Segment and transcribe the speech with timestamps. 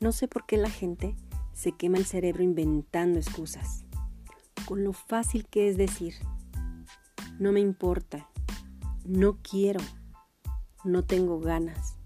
[0.00, 1.16] No sé por qué la gente
[1.52, 3.84] se quema el cerebro inventando excusas,
[4.64, 6.14] con lo fácil que es decir,
[7.40, 8.30] no me importa,
[9.04, 9.80] no quiero,
[10.84, 11.97] no tengo ganas,